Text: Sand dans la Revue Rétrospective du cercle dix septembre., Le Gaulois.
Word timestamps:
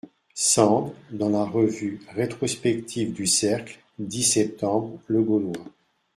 Sand 0.33 0.95
dans 1.11 1.29
la 1.29 1.43
Revue 1.43 2.01
Rétrospective 2.15 3.13
du 3.13 3.27
cercle 3.27 3.77
dix 3.99 4.23
septembre., 4.23 4.97
Le 5.05 5.21
Gaulois. 5.21 5.53